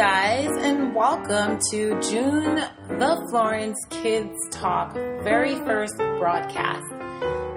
[0.00, 6.90] guys, and welcome to June the Florence Kids Talk very first broadcast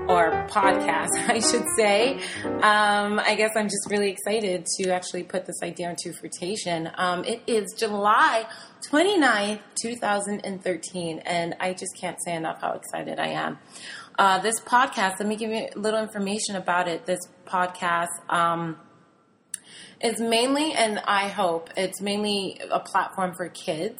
[0.09, 2.15] or podcast, I should say.
[2.43, 6.91] Um, I guess I'm just really excited to actually put this idea into fruition.
[6.95, 8.45] Um, it is July
[8.91, 13.57] 29th, 2013, and I just can't say enough how excited I am.
[14.19, 17.05] Uh, this podcast, let me give you a little information about it.
[17.05, 18.75] This podcast, um,
[19.99, 23.97] it's mainly, and I hope it's mainly a platform for kids.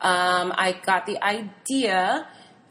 [0.00, 2.26] Um, I got the idea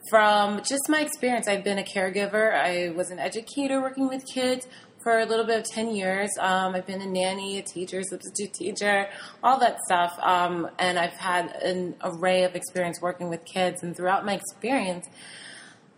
[0.09, 1.48] from just my experience.
[1.48, 2.53] I've been a caregiver.
[2.53, 4.67] I was an educator working with kids
[5.03, 6.29] for a little bit of 10 years.
[6.39, 9.07] Um, I've been a nanny, a teacher, substitute teacher,
[9.43, 10.17] all that stuff.
[10.21, 13.84] Um, and I've had an array of experience working with kids.
[13.84, 15.07] And throughout my experience,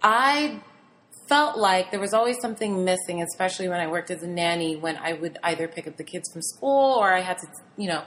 [0.03, 0.61] I
[1.31, 4.97] felt like there was always something missing, especially when I worked as a nanny, when
[4.97, 8.03] I would either pick up the kids from school or I had to, you know,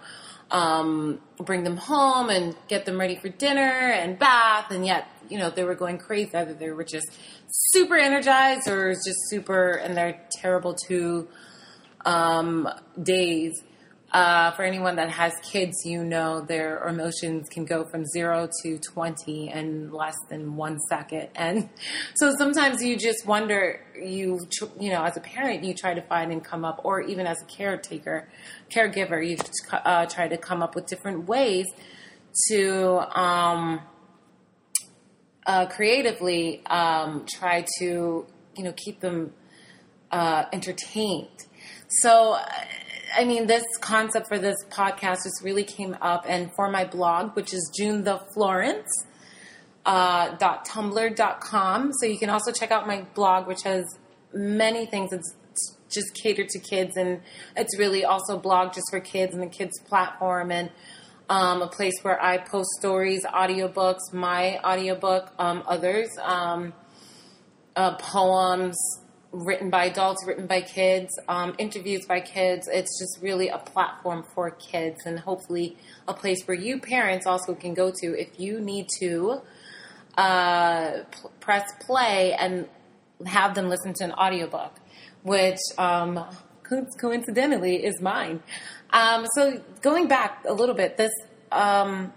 [0.50, 3.60] um, bring them home and get them ready for dinner
[4.00, 6.34] and bath, and yet, you know, they were going crazy.
[6.34, 7.06] Either they were just
[7.48, 11.26] super energized or just super, and they're terrible two
[12.04, 12.68] um,
[13.02, 13.52] days.
[14.14, 18.78] Uh, for anyone that has kids, you know their emotions can go from zero to
[18.78, 21.28] 20 in less than one second.
[21.34, 21.68] And
[22.14, 24.38] so sometimes you just wonder, you,
[24.78, 27.42] you know, as a parent, you try to find and come up, or even as
[27.42, 28.28] a caretaker,
[28.70, 29.36] caregiver, you
[29.72, 31.66] uh, try to come up with different ways
[32.50, 33.80] to um,
[35.44, 39.32] uh, creatively um, try to, you know, keep them
[40.12, 41.46] uh, entertained.
[41.88, 42.38] So,
[43.16, 47.36] I mean, this concept for this podcast just really came up, and for my blog,
[47.36, 48.88] which is June the Florence.
[49.86, 53.84] Uh, dot tumblr.com so you can also check out my blog which has
[54.32, 55.34] many things it's
[55.90, 57.20] just catered to kids and
[57.54, 60.70] it's really also a blog just for kids and the kids platform and
[61.28, 66.72] um, a place where i post stories audiobooks my audiobook um, others um,
[67.76, 68.76] uh, poems
[69.34, 72.68] written by adults, written by kids, um, interviews by kids.
[72.72, 77.54] It's just really a platform for kids and hopefully a place where you parents also
[77.54, 79.40] can go to if you need to
[80.16, 82.68] uh, p- press play and
[83.26, 84.72] have them listen to an audiobook,
[85.22, 86.24] which um,
[86.62, 88.40] co- coincidentally is mine.
[88.90, 91.12] Um, so going back a little bit, this
[91.50, 92.12] um,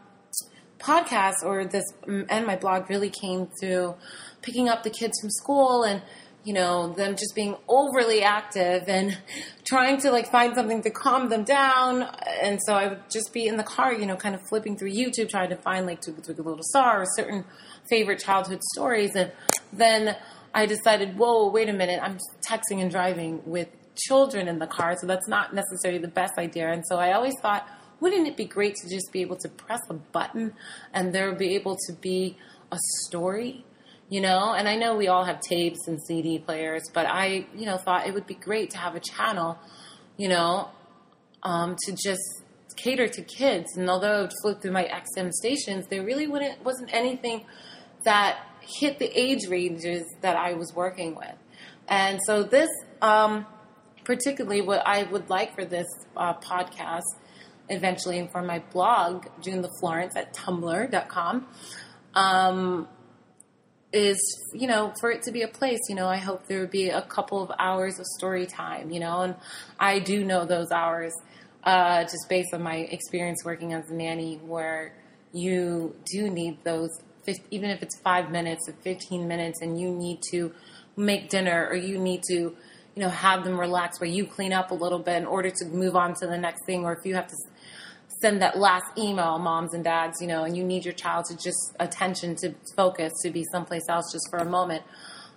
[0.80, 3.96] podcast or this and my blog really came through
[4.44, 6.02] picking up the kids from school and
[6.48, 9.18] you know, them just being overly active and
[9.66, 12.04] trying to like find something to calm them down.
[12.42, 14.92] And so I would just be in the car, you know, kind of flipping through
[14.92, 17.44] YouTube, trying to find like Twinkle Twinkle Little Star or certain
[17.90, 19.14] favorite childhood stories.
[19.14, 19.34] And
[19.74, 20.16] then
[20.54, 22.18] I decided, whoa, wait a minute, I'm
[22.50, 26.72] texting and driving with children in the car, so that's not necessarily the best idea.
[26.72, 27.68] And so I always thought,
[28.00, 30.54] wouldn't it be great to just be able to press a button
[30.94, 32.38] and there be able to be
[32.72, 33.66] a story
[34.10, 34.54] you know?
[34.54, 38.08] And i know we all have tapes and cd players but i you know thought
[38.08, 39.58] it would be great to have a channel
[40.18, 40.70] you know
[41.44, 42.44] um, to just
[42.76, 43.76] cater to kids.
[43.76, 47.46] And although i would flip through my xm stations there really wouldn't wasn't anything
[48.04, 51.36] that hit the age ranges that i was working with.
[51.88, 52.70] And so this
[53.02, 53.46] um,
[54.04, 57.02] particularly what i would like for this uh, podcast
[57.70, 61.46] eventually and for my blog june the florence at tumblr.com
[62.16, 62.88] um,
[63.94, 64.18] is
[64.54, 66.90] you know for it to be a place you know i hope there would be
[66.90, 69.36] a couple of hours of story time you know and
[69.80, 71.14] i do know those hours
[71.64, 74.94] uh, just based on my experience working as a nanny where
[75.34, 76.90] you do need those
[77.52, 80.54] even if it's five minutes or 15 minutes and you need to
[80.96, 84.72] make dinner or you need to you know have them relax where you clean up
[84.72, 87.16] a little bit in order to move on to the next thing or if you
[87.16, 87.36] have to
[88.22, 91.38] send that last email, moms and dads, you know, and you need your child to
[91.38, 94.84] just attention to focus to be someplace else just for a moment.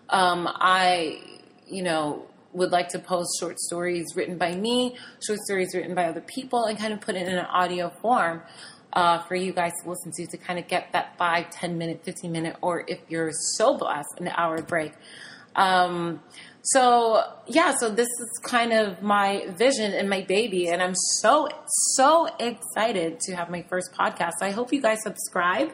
[0.09, 1.21] Um, I,
[1.67, 6.07] you know, would like to post short stories written by me, short stories written by
[6.07, 8.43] other people, and kind of put it in an audio form
[8.93, 12.03] uh, for you guys to listen to to kind of get that five, ten minute,
[12.05, 14.93] 15 minute, or if you're so blessed, an hour break.
[15.55, 16.23] Um,
[16.63, 21.49] so yeah, so this is kind of my vision and my baby, and I'm so
[21.95, 24.33] so excited to have my first podcast.
[24.43, 25.71] I hope you guys subscribe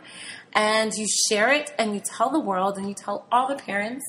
[0.55, 4.05] and you share it and you tell the world and you tell all the parents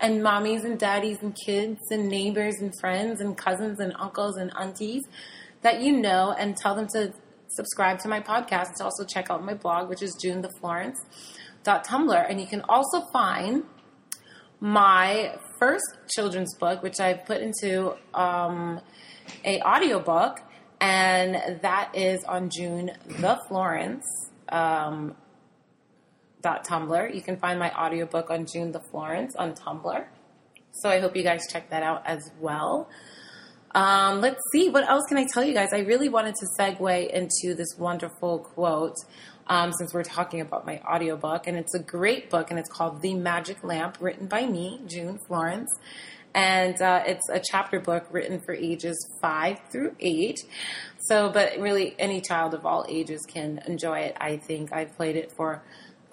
[0.00, 4.52] and mommies and daddies and kids and neighbors and friends and cousins and uncles and
[4.58, 5.04] aunties
[5.62, 7.12] that you know and tell them to
[7.48, 8.74] subscribe to my podcast.
[8.76, 13.64] To also check out my blog, which is junetheflorence.tumblr, and you can also find
[14.60, 18.80] my first children's book, which I've put into um,
[19.44, 20.40] a audiobook,
[20.80, 24.04] and that is on June the Florence.
[24.48, 25.16] Um,
[26.42, 27.14] dot Tumblr.
[27.14, 30.06] You can find my audiobook on June the Florence on Tumblr.
[30.72, 32.88] So I hope you guys check that out as well.
[33.74, 35.72] Um, let's see, what else can I tell you guys?
[35.72, 38.96] I really wanted to segue into this wonderful quote
[39.48, 41.46] um, since we're talking about my audiobook.
[41.46, 45.18] And it's a great book, and it's called The Magic Lamp, written by me, June
[45.26, 45.70] Florence.
[46.34, 50.38] And uh, it's a chapter book written for ages five through eight.
[51.00, 54.72] So, but really, any child of all ages can enjoy it, I think.
[54.72, 55.62] I've played it for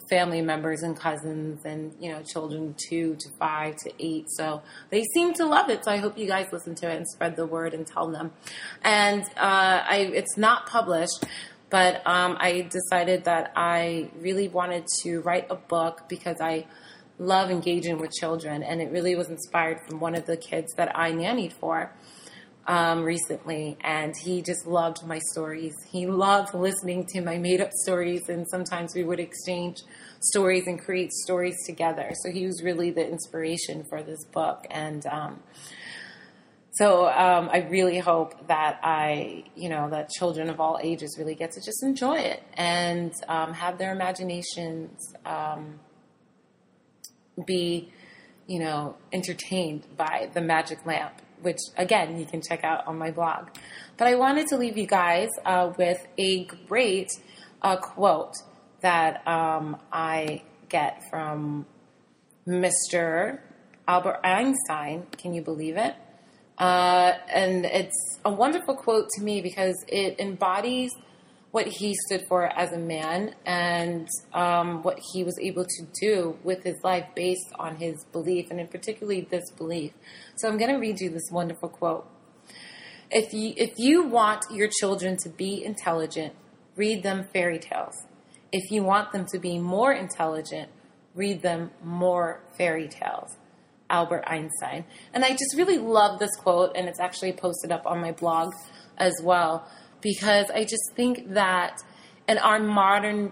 [0.09, 5.03] family members and cousins and you know children two to five to eight so they
[5.13, 7.45] seem to love it so i hope you guys listen to it and spread the
[7.45, 8.31] word and tell them
[8.83, 11.23] and uh, I, it's not published
[11.69, 16.65] but um, i decided that i really wanted to write a book because i
[17.17, 20.97] love engaging with children and it really was inspired from one of the kids that
[20.97, 21.91] i nannied for
[22.67, 25.73] um, recently, and he just loved my stories.
[25.87, 29.83] He loved listening to my made up stories, and sometimes we would exchange
[30.19, 32.11] stories and create stories together.
[32.23, 35.43] So he was really the inspiration for this book, and um,
[36.75, 41.35] so um, I really hope that I, you know, that children of all ages really
[41.35, 45.79] get to just enjoy it and um, have their imaginations um,
[47.45, 47.91] be,
[48.47, 53.11] you know, entertained by the magic lamp which again you can check out on my
[53.11, 53.47] blog.
[53.97, 57.09] But I wanted to leave you guys uh, with a great
[57.61, 58.33] uh, quote
[58.81, 61.65] that um, I get from
[62.47, 63.39] Mr.
[63.87, 65.05] Albert Einstein.
[65.17, 65.95] Can you believe it?
[66.57, 70.91] Uh, and it's a wonderful quote to me because it embodies
[71.51, 76.37] what he stood for as a man and um, what he was able to do
[76.43, 79.93] with his life based on his belief, and in particularly this belief.
[80.35, 82.09] So I'm going to read you this wonderful quote.
[83.09, 86.33] If you, if you want your children to be intelligent,
[86.75, 87.95] read them fairy tales.
[88.51, 90.69] If you want them to be more intelligent,
[91.13, 93.37] read them more fairy tales.
[93.89, 94.85] Albert Einstein.
[95.13, 98.53] And I just really love this quote, and it's actually posted up on my blog
[98.97, 99.67] as well
[100.01, 101.81] because I just think that
[102.27, 103.31] in our modern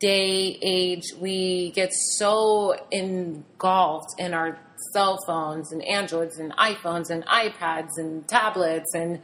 [0.00, 4.58] day age, we get so engulfed in our
[4.92, 9.20] cell phones and Androids and iPhones and iPads and tablets and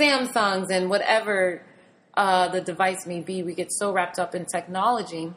[0.00, 1.64] Samsungs and whatever
[2.16, 3.42] uh, the device may be.
[3.42, 5.32] We get so wrapped up in technology.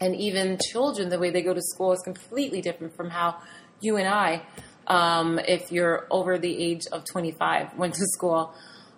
[0.00, 3.36] And even children, the way they go to school is completely different from how
[3.80, 4.42] you and I,
[4.86, 8.54] um, if you're over the age of 25, went to school.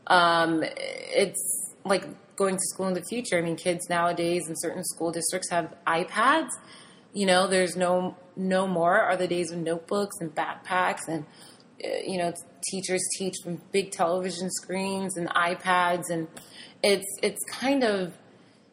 [0.06, 2.04] Um, it's like
[2.36, 3.36] going to school in the future.
[3.38, 6.50] I mean, kids nowadays in certain school districts have iPads.
[7.12, 11.26] You know, there's no no more are the days of notebooks and backpacks and
[11.84, 12.32] uh, you know
[12.70, 16.28] teachers teach from big television screens and iPads and
[16.82, 18.12] it's it's kind of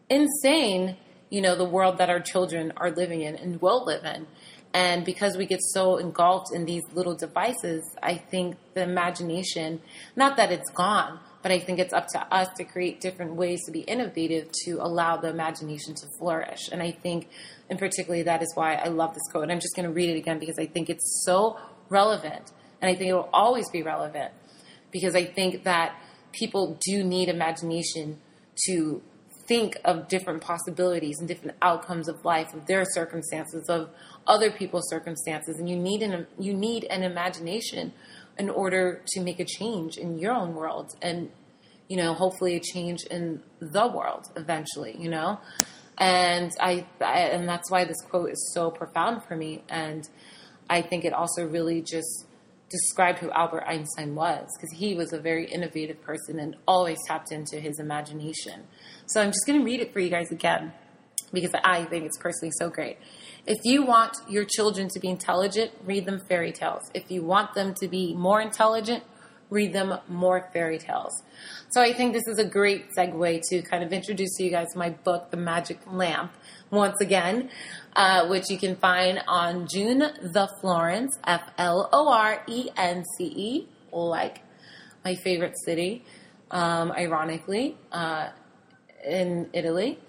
[0.10, 0.98] insane.
[1.30, 4.28] You know, the world that our children are living in and will live in.
[4.76, 9.80] And because we get so engulfed in these little devices, I think the imagination,
[10.18, 13.64] not that it's gone, but I think it's up to us to create different ways
[13.68, 16.68] to be innovative to allow the imagination to flourish.
[16.74, 17.30] And I think,
[17.70, 19.44] and particularly, that is why I love this quote.
[19.44, 21.58] And I'm just going to read it again because I think it's so
[21.88, 22.52] relevant.
[22.82, 24.34] And I think it will always be relevant
[24.92, 25.96] because I think that
[26.34, 28.20] people do need imagination
[28.68, 29.02] to
[29.48, 33.90] think of different possibilities and different outcomes of life, of their circumstances, of
[34.28, 37.94] other people's circumstances, and you need an you need an imagination
[38.38, 41.30] in order to make a change in your own world and
[41.88, 45.40] you know hopefully a change in the world eventually you know?
[45.98, 49.64] And I, I and that's why this quote is so profound for me.
[49.70, 50.10] And
[50.70, 52.26] i think it also really just
[52.84, 57.32] described who albert einstein was because he was a very innovative person and always tapped
[57.32, 58.64] into his imagination
[59.08, 60.72] so i'm just going to read it for you guys again
[61.34, 62.98] because i think it's personally so great
[63.48, 66.82] if you want your children to be intelligent, read them fairy tales.
[66.96, 69.04] If you want them to be more intelligent,
[69.52, 71.12] read them more fairy tales.
[71.70, 74.76] So I think this is a great segue to kind of introduce to you guys
[74.76, 76.32] my book, The Magic Lamp,
[76.76, 77.50] once again,
[77.96, 83.04] uh, which you can find on June the Florence, F L O R E N
[83.18, 84.42] C E, like
[85.04, 86.04] my favorite city,
[86.52, 88.30] um, ironically, uh,
[89.08, 90.00] in Italy.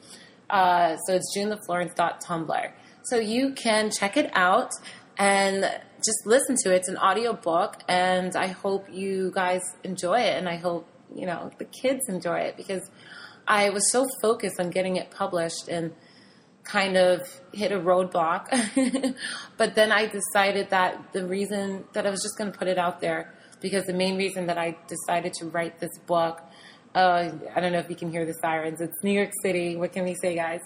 [0.49, 2.73] Uh, so it's junetheflorence.tumblr.
[3.05, 4.71] So you can check it out
[5.19, 5.63] and
[5.99, 6.77] just listen to it.
[6.79, 11.27] It's an audio book, and I hope you guys enjoy it, and I hope you
[11.27, 12.91] know the kids enjoy it because
[13.47, 15.93] I was so focused on getting it published and
[16.67, 17.21] kind of
[17.53, 19.15] hit a roadblock.
[19.57, 22.79] but then I decided that the reason that I was just going to put it
[22.79, 26.43] out there because the main reason that I decided to write this book
[26.97, 28.81] uh, I don't know if you can hear the sirens.
[28.81, 29.77] It's New York City.
[29.77, 30.61] What can we say, guys?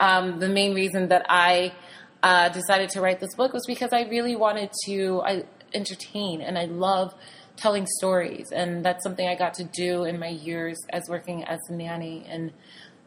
[0.00, 1.72] Um, the main reason that I
[2.20, 6.58] uh, decided to write this book was because I really wanted to I, entertain and
[6.58, 7.14] I love
[7.56, 8.50] telling stories.
[8.50, 12.26] And that's something I got to do in my years as working as a nanny.
[12.28, 12.52] And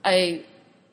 [0.05, 0.45] I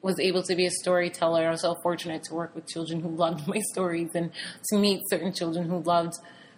[0.03, 1.47] was able to be a storyteller.
[1.47, 4.31] I was so fortunate to work with children who loved my stories and
[4.71, 6.15] to meet certain children who loved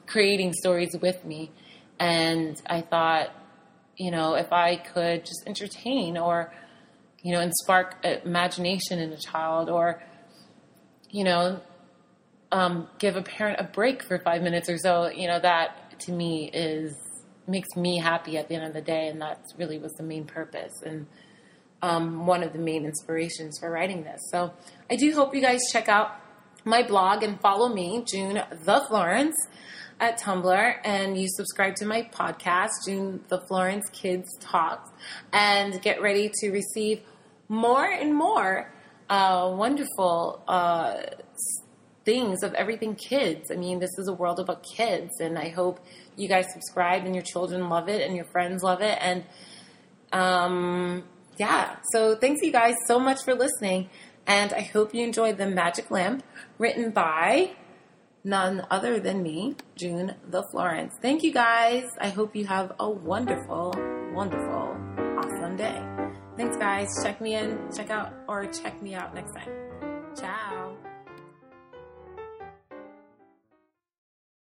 [0.06, 1.50] creating stories with me.
[1.98, 3.30] And I thought,
[3.96, 6.52] you know, if I could just entertain or,
[7.22, 10.02] you know, and spark imagination in a child or,
[11.10, 11.60] you know,
[12.52, 16.12] um, give a parent a break for five minutes or so, you know, that to
[16.12, 16.94] me is
[17.46, 20.24] makes me happy at the end of the day, and that really was the main
[20.24, 21.06] purpose and
[21.82, 24.20] um, one of the main inspirations for writing this.
[24.30, 24.52] So
[24.90, 26.16] I do hope you guys check out
[26.64, 29.36] my blog and follow me, June the Florence,
[29.98, 34.88] at Tumblr, and you subscribe to my podcast, June the Florence Kids Talks,
[35.32, 37.00] and get ready to receive
[37.48, 38.72] more and more
[39.08, 40.42] uh, wonderful.
[40.46, 41.02] Uh,
[42.04, 43.50] things of everything kids.
[43.50, 45.80] I mean, this is a world about kids, and I hope
[46.16, 48.98] you guys subscribe and your children love it and your friends love it.
[49.00, 49.24] And
[50.12, 51.04] um,
[51.40, 53.88] yeah, so thanks you guys so much for listening,
[54.26, 56.22] and I hope you enjoyed the Magic Lamp,
[56.58, 57.52] written by
[58.22, 60.92] none other than me, June the Florence.
[61.00, 61.84] Thank you guys.
[61.98, 63.74] I hope you have a wonderful,
[64.12, 64.76] wonderful,
[65.16, 65.82] awesome day.
[66.36, 66.88] Thanks, guys.
[67.02, 69.48] Check me in, check out, or check me out next time.
[70.14, 70.89] Ciao.